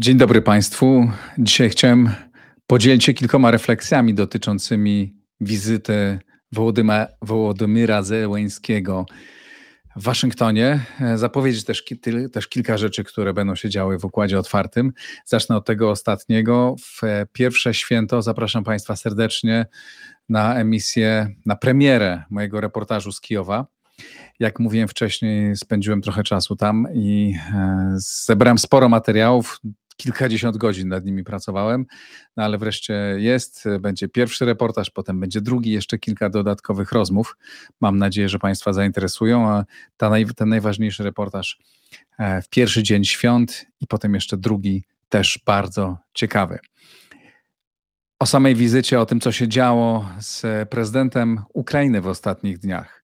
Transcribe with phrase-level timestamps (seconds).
[0.00, 1.10] Dzień dobry Państwu.
[1.38, 2.10] Dzisiaj chciałem
[2.66, 6.18] podzielić się kilkoma refleksjami dotyczącymi wizyty
[6.52, 9.06] Wołodyma, Wołodymyra Zełeńskiego
[9.96, 10.80] w Waszyngtonie.
[11.14, 11.84] Zapowiedzieć też,
[12.32, 14.92] też kilka rzeczy, które będą się działy w układzie otwartym.
[15.24, 16.76] Zacznę od tego ostatniego.
[16.80, 19.66] W pierwsze święto zapraszam Państwa serdecznie
[20.28, 23.66] na emisję, na premierę mojego reportażu z Kijowa.
[24.40, 29.60] Jak mówiłem wcześniej, spędziłem trochę czasu tam i e, zebrałem sporo materiałów
[29.96, 31.86] kilkadziesiąt godzin nad nimi pracowałem,
[32.36, 37.36] no ale wreszcie jest, będzie pierwszy reportaż, potem będzie drugi, jeszcze kilka dodatkowych rozmów.
[37.80, 39.64] Mam nadzieję, że Państwa zainteresują, a
[40.00, 41.58] naj, ten najważniejszy reportaż
[42.18, 46.58] e, w pierwszy dzień świąt i potem jeszcze drugi też bardzo ciekawy.
[48.18, 53.03] O samej wizycie, o tym, co się działo z prezydentem Ukrainy w ostatnich dniach.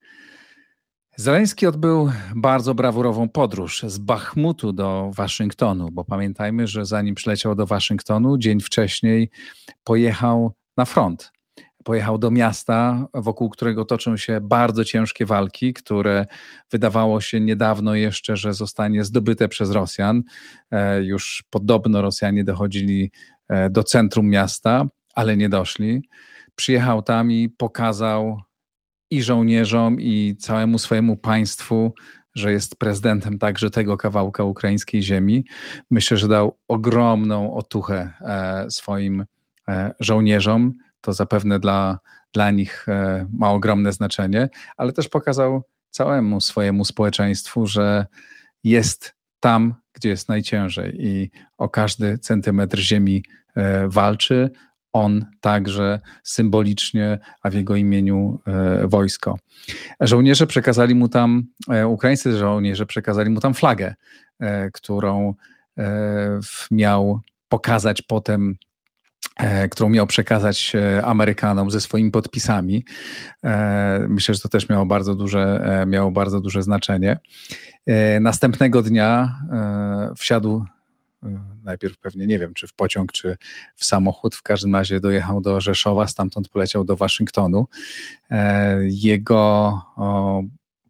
[1.20, 7.66] Zeleński odbył bardzo brawurową podróż z Bachmutu do Waszyngtonu, bo pamiętajmy, że zanim przyleciał do
[7.66, 9.30] Waszyngtonu, dzień wcześniej
[9.84, 11.32] pojechał na front.
[11.84, 16.27] Pojechał do miasta, wokół którego toczą się bardzo ciężkie walki, które
[16.70, 20.22] wydawało się niedawno jeszcze, że zostanie zdobyte przez Rosjan.
[20.70, 23.10] E, już podobno Rosjanie dochodzili
[23.48, 26.02] e, do centrum miasta, ale nie doszli.
[26.55, 28.40] Przyjechał tam i pokazał
[29.11, 31.94] i żołnierzom, i całemu swojemu państwu,
[32.34, 35.44] że jest prezydentem także tego kawałka ukraińskiej ziemi.
[35.91, 39.25] Myślę, że dał ogromną otuchę e, swoim
[39.69, 40.75] e, żołnierzom.
[41.00, 41.98] To zapewne dla,
[42.33, 48.06] dla nich e, ma ogromne znaczenie, ale też pokazał całemu swojemu społeczeństwu, że
[48.64, 53.24] jest tam, gdzie jest najciężej i o każdy centymetr ziemi
[53.86, 54.50] walczy,
[54.92, 59.39] on także symbolicznie, a w jego imieniu e, wojsko.
[60.01, 63.95] Żołnierze przekazali mu tam, e, ukraińscy żołnierze przekazali mu tam flagę,
[64.40, 65.34] e, którą
[66.70, 68.56] miał pokazać potem
[69.70, 70.73] którą miał przekazać
[71.05, 72.84] Amerykanom ze swoimi podpisami.
[74.08, 77.18] Myślę, że to też miało bardzo duże, miało bardzo duże znaczenie.
[78.20, 79.39] Następnego dnia
[80.17, 80.64] wsiadł
[81.70, 83.36] najpierw pewnie nie wiem, czy w pociąg, czy
[83.77, 84.35] w samochód.
[84.35, 87.67] W każdym razie dojechał do Rzeszowa, stamtąd poleciał do Waszyngtonu.
[88.31, 89.73] E, jego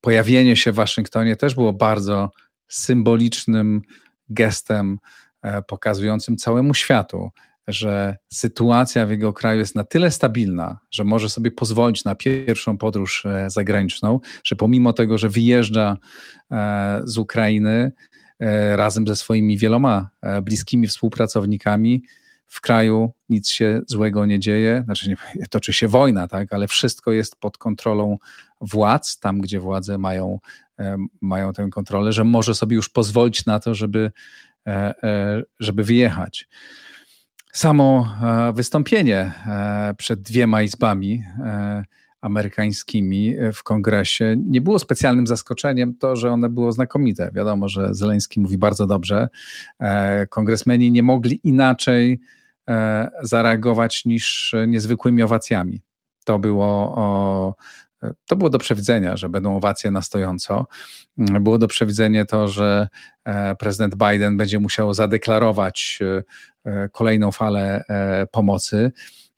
[0.01, 2.31] pojawienie się w Waszyngtonie też było bardzo
[2.69, 3.83] symbolicznym
[4.29, 4.99] gestem
[5.43, 7.31] e, pokazującym całemu światu,
[7.69, 12.79] że sytuacja w jego kraju jest na tyle stabilna, że może sobie pozwolić na pierwszą
[12.79, 15.97] podróż e, zagraniczną, że pomimo tego, że wyjeżdża
[17.05, 17.93] z Ukrainy,
[18.77, 22.03] razem ze swoimi wieloma e, bliskimi współpracownikami.
[22.47, 27.13] W kraju nic się złego nie dzieje, znaczy nie, toczy się wojna, tak, ale wszystko
[27.13, 28.19] jest pod kontrolą
[28.61, 30.39] władz, tam gdzie władze mają,
[30.79, 34.13] e, mają tę kontrolę, że może sobie już pozwolić na to, żeby,
[35.61, 36.49] żeby wyjechać.
[37.53, 38.17] Samo
[38.55, 39.33] wystąpienie
[39.97, 41.25] przed dwiema izbami
[42.21, 47.31] amerykańskimi w kongresie nie było specjalnym zaskoczeniem to, że one było znakomite.
[47.35, 49.29] Wiadomo, że Zeleński mówi bardzo dobrze.
[49.81, 52.21] E, kongresmeni nie mogli inaczej
[52.69, 55.83] e, zareagować niż niezwykłymi owacjami.
[56.25, 57.55] To było o,
[58.27, 60.67] to było do przewidzenia, że będą owacje na stojąco.
[61.17, 62.89] Było do przewidzenia to, że
[63.25, 65.99] e, prezydent Biden będzie musiał zadeklarować
[66.93, 67.85] kolejną falę
[68.33, 68.93] pomocy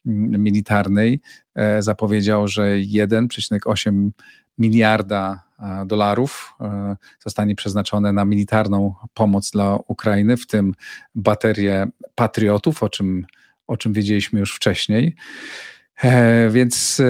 [0.05, 1.21] militarnej
[1.55, 4.11] e, zapowiedział, że 1,8
[4.59, 10.75] miliarda e, dolarów e, zostanie przeznaczone na militarną pomoc dla Ukrainy, w tym
[11.15, 13.27] baterie patriotów, o czym,
[13.67, 15.17] o czym wiedzieliśmy już wcześniej.
[16.51, 17.03] Więc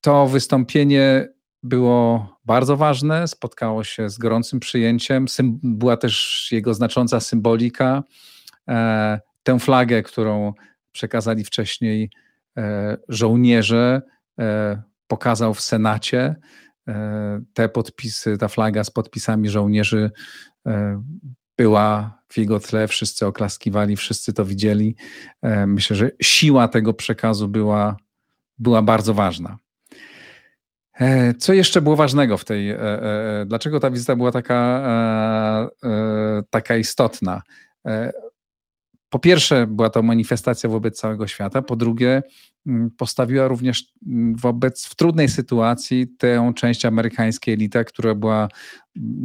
[0.00, 1.28] to wystąpienie
[1.62, 5.26] było bardzo ważne, spotkało się z gorącym przyjęciem.
[5.62, 8.02] Była też jego znacząca symbolika.
[9.42, 10.52] Tę flagę, którą
[10.96, 12.10] przekazali wcześniej
[12.56, 14.02] e, żołnierze,
[14.38, 16.36] e, pokazał w Senacie.
[16.88, 20.10] E, te podpisy, ta flaga z podpisami żołnierzy
[21.58, 24.96] była w jego tle, wszyscy oklaskiwali, wszyscy to widzieli.
[25.66, 27.96] Myślę, że siła tego przekazu była,
[28.58, 29.58] była bardzo ważna.
[31.38, 32.76] Co jeszcze było ważnego w tej,
[33.46, 35.70] dlaczego ta wizyta była taka,
[36.50, 37.42] taka istotna?
[39.08, 41.62] Po pierwsze, była to manifestacja wobec całego świata.
[41.62, 42.22] Po drugie,
[42.66, 48.48] mm, postawiła również mm, wobec, w trudnej sytuacji tę część amerykańskiej elity, która była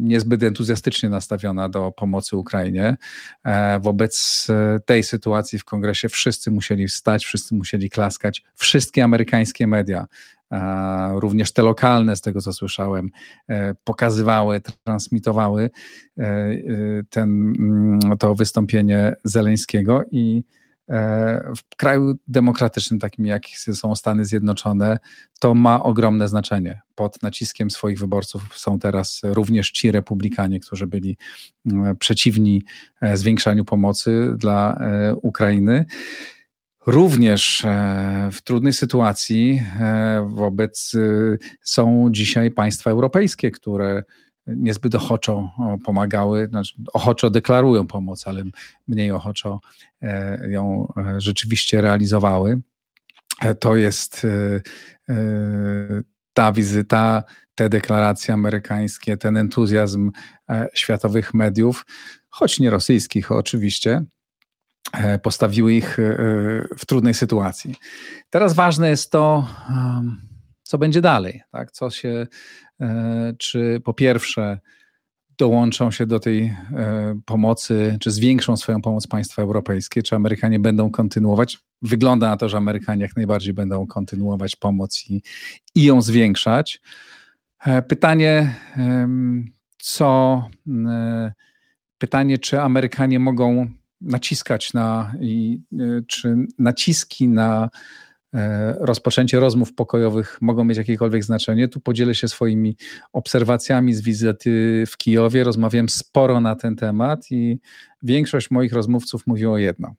[0.02, 2.98] niezbyt entuzjastycznie nastawiona do pomocy Ukrainie.
[3.44, 8.44] E, wobec e, tej sytuacji w kongresie wszyscy musieli wstać, wszyscy musieli klaskać.
[8.56, 10.08] Wszystkie amerykańskie media,
[11.16, 13.10] również te lokalne, z tego co słyszałem,
[13.48, 15.70] e, pokazywały, transmitowały
[17.10, 20.44] ten, mm, to wystąpienie Zeleńskiego i
[20.92, 23.44] E, w kraju demokratycznym, takim jak
[23.74, 25.00] są Stany Zjednoczone,
[25.40, 26.82] to ma ogromne znaczenie.
[26.96, 31.18] Pod naciskiem swoich wyborców są teraz również ci republikanie, którzy byli
[31.66, 32.64] mm, przeciwni
[33.02, 35.86] e, zwiększaniu pomocy dla e, Ukrainy.
[36.86, 37.64] Również
[38.32, 39.64] w trudnej sytuacji
[40.26, 40.92] wobec
[41.62, 44.04] są dzisiaj państwa europejskie, które
[44.48, 45.52] niezbyt ochoczo
[45.84, 48.44] pomagały, znaczy ochoczo deklarują pomoc, ale
[48.88, 49.60] mniej ochoczo
[50.02, 52.62] e, ją e, rzeczywiście realizowały.
[53.42, 54.28] E, to jest
[56.34, 57.24] ta wizyta,
[57.56, 60.12] te deklaracje amerykańskie, ten entuzjazm
[60.74, 61.86] światowych mediów,
[62.30, 64.04] choć nie rosyjskich oczywiście,
[65.24, 65.98] postawiły ich
[66.78, 67.76] w trudnej sytuacji.
[68.30, 69.48] Teraz ważne jest to,
[70.64, 71.72] co będzie dalej, tak?
[71.72, 72.28] co się
[72.82, 74.60] E, czy po pierwsze
[75.38, 80.92] dołączą się do tej e, pomocy, czy zwiększą swoją pomoc państwa europejskie, czy Amerykanie będą
[80.92, 81.60] kontynuować.
[81.82, 85.22] Wygląda na to, że Amerykanie jak najbardziej będą kontynuować pomoc i,
[85.76, 86.82] i ją zwiększać.
[87.66, 88.56] E, pytanie,
[89.78, 90.44] co,
[91.98, 93.68] pytanie, czy Amerykanie mogą
[94.02, 95.60] naciskać na, i,
[96.08, 97.70] czy naciski na
[98.34, 101.68] E, rozpoczęcie rozmów pokojowych mogą mieć jakiekolwiek znaczenie.
[101.68, 102.78] Tu podzielę się swoimi
[103.14, 105.44] obserwacjami z wizyty w Kijowie.
[105.44, 107.60] Rozmawiałem sporo na ten temat i
[108.04, 109.96] większość moich rozmówców mówiło jedno.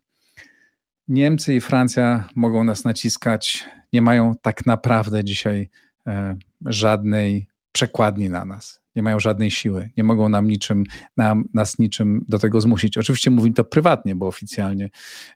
[1.08, 5.70] Niemcy i Francja mogą nas naciskać, nie mają tak naprawdę dzisiaj
[6.06, 10.84] e, żadnej przekładni na nas nie mają żadnej siły, nie mogą nam niczym,
[11.16, 12.98] nam, nas niczym do tego zmusić.
[12.98, 14.90] Oczywiście mówię to prywatnie, bo oficjalnie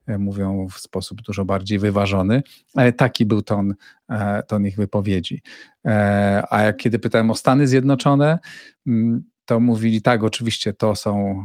[0.06, 2.42] e, mówią w sposób dużo bardziej wyważony,
[2.74, 3.74] ale taki był ton,
[4.08, 5.42] e, ton ich wypowiedzi.
[5.86, 8.38] E, a jak kiedy pytałem o Stany Zjednoczone,
[8.86, 11.44] mm, to mówili tak, oczywiście to są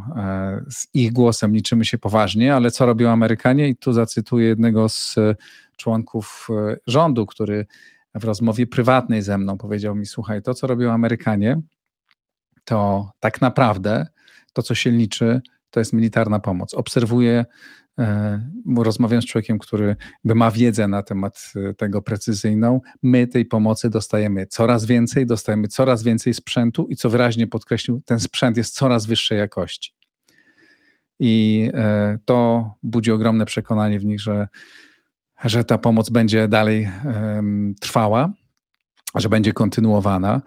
[0.69, 3.69] z ich głosem liczymy się poważnie, ale co robią Amerykanie?
[3.69, 5.15] I tu zacytuję jednego z
[5.77, 6.47] członków
[6.87, 7.65] rządu, który
[8.15, 11.61] w rozmowie prywatnej ze mną powiedział mi: Słuchaj, to co robią Amerykanie,
[12.71, 14.07] to tak naprawdę
[14.53, 16.73] to, co się liczy, to jest militarna pomoc.
[16.73, 17.45] Obserwuję,
[17.99, 18.41] e,
[18.77, 22.81] rozmawiam z człowiekiem, który ma wiedzę na temat e, tego precyzyjną.
[23.03, 28.19] My tej pomocy dostajemy coraz więcej, dostajemy coraz więcej sprzętu i co wyraźnie podkreślił, ten
[28.19, 29.93] sprzęt jest coraz wyższej jakości.
[31.19, 34.47] I e, to budzi ogromne przekonanie w nich, że,
[35.43, 36.89] że ta pomoc będzie dalej
[37.81, 38.33] trwała,
[39.15, 40.41] że będzie kontynuowana.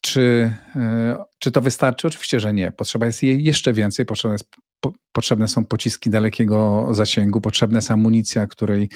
[0.00, 2.06] Czy, e, czy to wystarczy?
[2.06, 2.72] Oczywiście, że nie.
[2.72, 4.06] Potrzeba jest jej jeszcze więcej.
[4.06, 4.44] Potrzebne, jest,
[4.80, 8.88] po, potrzebne są pociski dalekiego zasięgu, potrzebna jest amunicja, której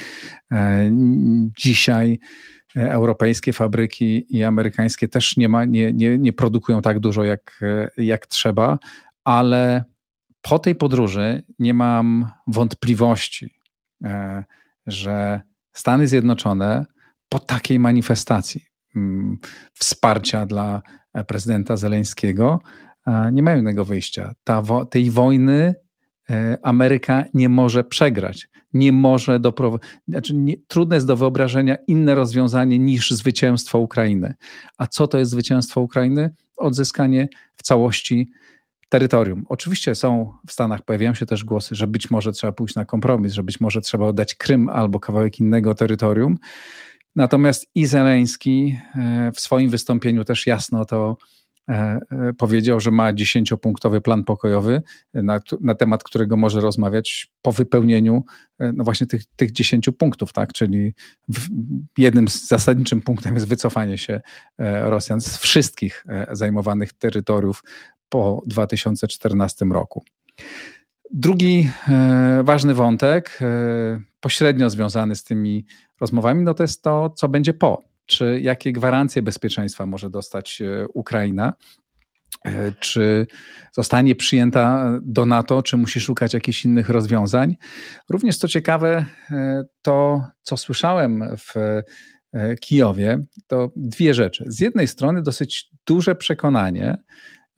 [0.53, 0.91] e,
[1.59, 2.19] dzisiaj
[2.77, 7.61] e, europejskie fabryki i amerykańskie też nie, ma, nie, nie, nie produkują tak dużo, jak,
[7.97, 8.79] jak trzeba,
[9.25, 9.85] ale
[10.43, 13.55] po tej podróży nie mam wątpliwości,
[14.87, 15.41] że
[15.73, 16.87] Stany Zjednoczone
[17.29, 18.65] po takiej manifestacji,
[19.73, 20.83] wsparcia dla
[21.15, 22.61] e, prezydenta Zeleńskiego,
[23.33, 24.35] nie mają innego wyjścia.
[24.45, 25.75] Ta, tej wojny
[26.31, 28.49] e, Ameryka nie może przegrać.
[28.73, 29.91] Nie może doprowadzić.
[30.09, 30.35] Znaczy
[30.69, 34.35] trudne jest do wyobrażenia inne rozwiązanie niż zwycięstwo Ukrainy.
[34.79, 36.31] A co to jest zwycięstwo Ukrainy?
[36.57, 38.31] Odzyskanie w całości
[38.89, 39.45] terytorium.
[39.49, 43.33] Oczywiście są w Stanach, pojawiają się też głosy, że być może trzeba pójść na kompromis,
[43.33, 46.39] że być może trzeba oddać Krym albo kawałek innego terytorium.
[47.17, 51.17] Natomiast i Zeleński e, w swoim wystąpieniu też jasno to
[51.69, 54.83] e, e, powiedział, że ma dziesięciopunktowy plan pokojowy,
[55.15, 58.25] na, na, temat którego może rozmawiać po wypełnieniu
[58.59, 59.51] no właśnie tych, tych
[59.99, 60.53] punktów, tak?
[60.53, 60.95] Czyli
[61.99, 64.21] jednym z zasadniczym punktem jest wycofanie się
[64.83, 67.65] Rosjan z wszystkich zajmowanych terytoriów
[68.09, 70.05] po 2014 roku.
[71.11, 71.71] Drugi
[72.45, 73.39] ważny wątek,
[74.25, 75.67] pośrednio związany z tymi
[76.01, 77.83] rozmowami, no to jest to, co będzie po.
[78.07, 81.53] Czy jakie gwarancje bezpieczeństwa może dostać e, Ukraina?
[82.45, 83.27] E, czy
[83.73, 87.57] zostanie przyjęta do NATO, czy musi szukać jakichś innych rozwiązań?
[88.09, 91.83] Również co ciekawe, e, to co słyszałem w
[92.61, 94.45] Kijowie, to dwie rzeczy.
[94.47, 96.97] Z jednej strony dosyć duże przekonanie,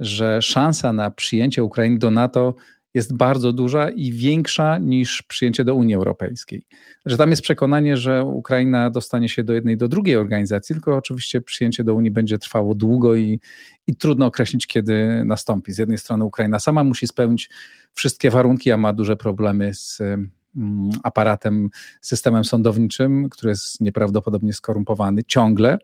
[0.01, 2.55] że szansa na przyjęcie Ukrainy do NATO
[2.97, 6.67] jest bardzo duża i większa niż przyjęcie do Unii Europejskiej.
[7.07, 11.41] Że tam jest przekonanie, że Ukraina dostanie się do jednej, do drugiej organizacji, tylko oczywiście
[11.41, 13.41] przyjęcie do Unii będzie trwało długo i,
[13.87, 15.73] i trudno określić, kiedy nastąpi.
[15.73, 17.51] Z jednej strony Ukraina sama musi spełnić
[17.95, 25.25] wszystkie warunki, a ma duże problemy z mm, aparatem, systemem sądowniczym, który jest nieprawdopodobnie skorumpowany
[25.25, 25.79] ciągle.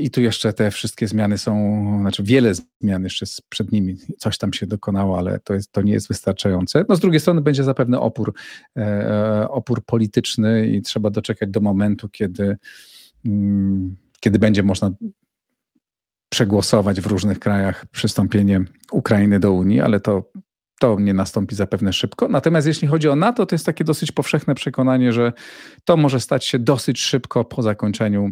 [0.00, 1.54] I tu jeszcze te wszystkie zmiany są,
[2.00, 5.92] znaczy wiele zmian jeszcze przed nimi, coś tam się dokonało, ale to, jest, to nie
[5.92, 6.84] jest wystarczające.
[6.88, 8.34] No z drugiej strony będzie zapewne opór,
[8.76, 12.56] e, opór polityczny i trzeba doczekać do momentu, kiedy,
[13.24, 14.90] mm, kiedy będzie można
[16.28, 20.30] przegłosować w różnych krajach przystąpienie Ukrainy do Unii, ale to,
[20.80, 22.28] to nie nastąpi zapewne szybko.
[22.28, 25.32] Natomiast jeśli chodzi o NATO, to jest takie dosyć powszechne przekonanie, że
[25.84, 28.30] to może stać się dosyć szybko po zakończeniu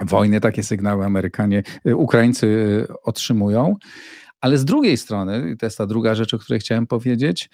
[0.00, 0.40] wojny.
[0.40, 3.76] Takie sygnały Amerykanie, y, Ukraińcy y, otrzymują.
[4.40, 7.50] Ale z drugiej strony, to jest ta druga rzecz, o której chciałem powiedzieć,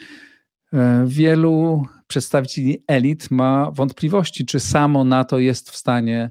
[0.74, 6.30] y, wielu przedstawicieli elit ma wątpliwości, czy samo NATO jest w stanie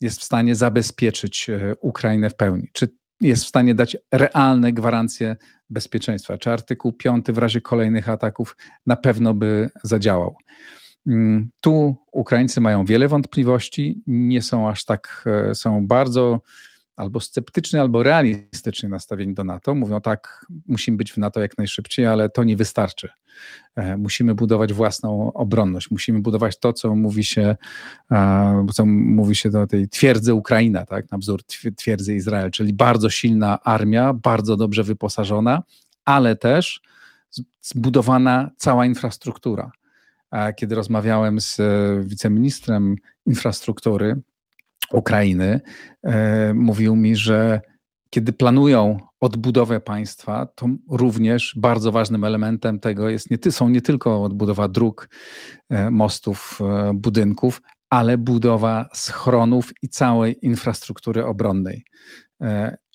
[0.00, 2.88] jest w stanie zabezpieczyć Ukrainę w pełni, czy
[3.20, 5.36] jest w stanie dać realne gwarancje
[5.70, 8.56] bezpieczeństwa, czy artykuł 5 w razie kolejnych ataków
[8.86, 10.36] na pewno by zadziałał.
[11.06, 16.40] Mm, tu Ukraińcy mają wiele wątpliwości, nie są aż tak, e, są bardzo
[16.96, 19.74] albo sceptycznie, albo realistycznie nastawieni do NATO.
[19.74, 23.08] Mówią tak, musimy być w NATO jak najszybciej, ale to nie wystarczy.
[23.76, 27.56] E, musimy budować własną obronność, musimy budować to, co mówi się,
[28.74, 31.42] co mówi się do tej twierdzy Ukraina, tak, na wzór
[31.76, 35.62] twierdzy Izrael, czyli bardzo silna armia, bardzo dobrze wyposażona,
[36.04, 36.80] ale też
[37.62, 39.70] zbudowana cała infrastruktura
[40.56, 41.64] kiedy rozmawiałem z e,
[42.04, 44.20] wiceministrem infrastruktury
[44.92, 45.60] Ukrainy,
[46.02, 47.60] e, mówił mi, że
[48.10, 54.22] kiedy planują odbudowę państwa, to również bardzo ważnym elementem tego jest nie, są nie tylko
[54.22, 55.08] odbudowa dróg,
[55.70, 56.60] e, mostów,
[56.94, 61.84] budynków, ale budowa schronów i całej infrastruktury obronnej.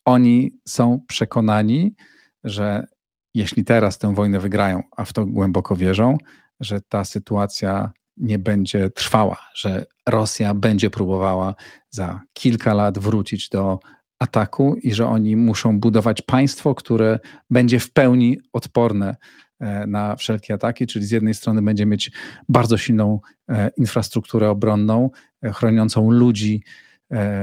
[0.05, 1.95] Oni są przekonani,
[2.43, 2.87] że
[3.33, 6.17] jeśli teraz tę wojnę wygrają, a w to głęboko wierzą,
[6.61, 11.55] że ta sytuacja nie będzie trwała, że Rosja będzie próbowała
[11.89, 13.79] za kilka lat wrócić do
[14.19, 19.15] ataku i że oni muszą budować państwo, które będzie w pełni odporne
[19.59, 22.11] e, na wszelkie ataki, czyli z jednej strony będzie mieć
[22.49, 25.09] bardzo silną e, infrastrukturę obronną,
[25.41, 26.63] e, chroniącą ludzi,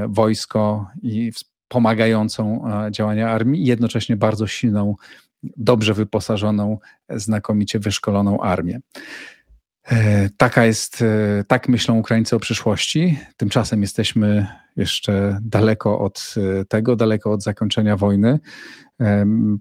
[0.08, 1.32] wojsko i
[1.68, 4.94] pomagającą działania armii, i jednocześnie bardzo silną
[5.42, 6.78] dobrze wyposażoną,
[7.08, 8.80] znakomicie wyszkoloną armię.
[9.90, 13.18] E, taka jest, e, tak myślą Ukraińcy o przyszłości.
[13.36, 18.38] Tymczasem jesteśmy jeszcze daleko od e, tego, daleko od zakończenia wojny.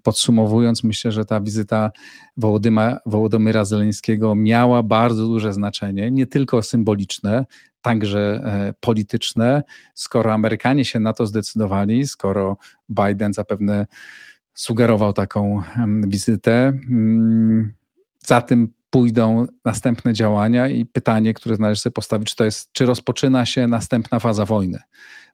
[0.04, 1.92] Podsumowując, myślę, że ta wizyta
[2.38, 7.46] Wołodyma, Wołodomyra Zeleńskiego miała bardzo duże znaczenie, nie tylko symboliczne,
[7.82, 8.42] także
[8.80, 9.64] polityczne.
[9.94, 12.58] Skoro Amerykanie się na to zdecydowali, skoro
[12.90, 13.86] Biden zapewne
[14.58, 15.64] sugerował taką
[16.08, 16.68] wizytę.
[16.90, 17.74] Mm,
[18.26, 23.46] za tym pójdą następne działania i pytanie, które należy sobie postawić, to jest, czy rozpoczyna
[23.46, 24.80] się następna faza wojny?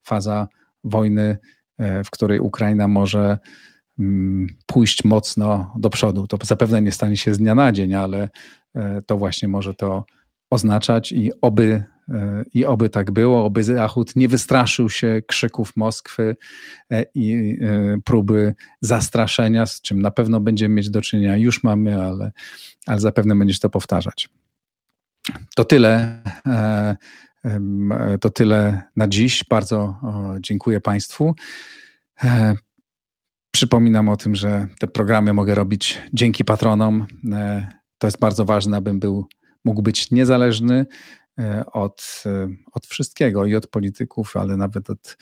[0.03, 0.47] Faza
[0.83, 1.37] wojny,
[1.77, 3.37] e, w której Ukraina może
[3.99, 6.27] mm, pójść mocno do przodu.
[6.27, 8.29] To zapewne nie stanie się z dnia na dzień, ale
[8.75, 10.05] e, to właśnie może to
[10.49, 11.83] oznaczać i oby
[12.53, 16.35] i oby tak było, oby Zachód nie wystraszył się krzyków Moskwy
[16.91, 22.01] e, i e, próby zastraszenia, z czym na pewno będziemy mieć do czynienia, już mamy,
[22.01, 22.31] ale,
[22.85, 24.29] ale zapewne będziesz to powtarzać.
[25.55, 26.21] To tyle.
[26.45, 26.95] E,
[28.21, 29.43] to tyle na dziś.
[29.49, 29.99] Bardzo
[30.39, 31.35] dziękuję Państwu.
[33.51, 37.07] Przypominam o tym, że te programy mogę robić dzięki patronom.
[37.97, 39.25] To jest bardzo ważne, abym był,
[39.65, 40.85] mógł być niezależny,
[41.73, 45.17] od, e, od wszystkiego i od polityków, ale nawet od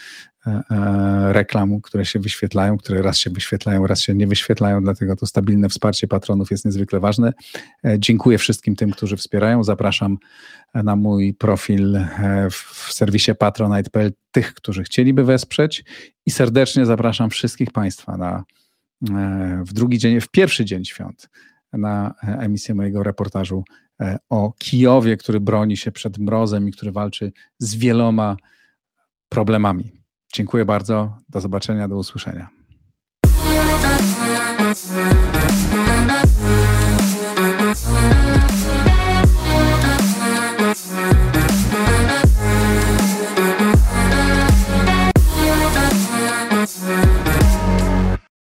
[0.48, 0.64] e,
[1.34, 5.70] reklam, które się wyświetlają, które raz się wyświetlają, raz się nie wyświetlają, dlatego to stabilne
[5.70, 7.34] wsparcie patronów jest niezwykle ważne.
[7.98, 9.64] Dziękuję wszystkim tym, którzy wspierają.
[9.64, 10.18] Zapraszam
[10.74, 12.00] na mój profil
[12.52, 15.84] w serwisie patronite.pl tych, którzy chcieliby wesprzeć
[16.26, 18.44] i serdecznie zapraszam wszystkich Państwa na
[19.64, 21.30] w drugi dzień, w pierwszy dzień świąt
[21.74, 26.92] na emisję mojego reportażu e, E, o Kijowie, który broni się przed mrozem i który
[26.92, 28.38] walczy z wieloma
[29.30, 29.92] problemami.
[30.34, 31.18] Dziękuję bardzo.
[31.30, 32.50] Do zobaczenia, do usłyszenia.
[37.74, 38.21] Thank you.